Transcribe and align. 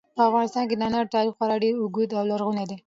په 0.15 0.21
افغانستان 0.29 0.63
کې 0.69 0.75
د 0.77 0.81
انارو 0.87 1.13
تاریخ 1.15 1.33
خورا 1.37 1.55
ډېر 1.63 1.73
اوږد 1.77 2.09
او 2.17 2.23
لرغونی 2.31 2.65
دی. 2.69 2.77